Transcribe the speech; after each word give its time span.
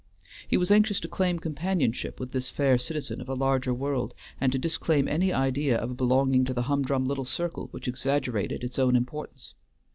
He 0.47 0.57
was 0.57 0.71
anxious 0.71 0.99
to 1.01 1.07
claim 1.07 1.37
companionship 1.37 2.19
with 2.19 2.31
this 2.31 2.49
fair 2.49 2.79
citizen 2.79 3.21
of 3.21 3.29
a 3.29 3.35
larger 3.35 3.71
world, 3.71 4.15
and 4.41 4.51
to 4.51 4.57
disclaim 4.57 5.07
any 5.07 5.31
idea 5.31 5.77
of 5.77 5.95
belonging 5.95 6.43
to 6.45 6.55
the 6.55 6.63
humdrum 6.63 7.05
little 7.05 7.23
circle 7.23 7.67
which 7.69 7.87
exaggerated 7.87 8.63
its 8.63 8.79
own 8.79 8.95
importance. 8.95 9.53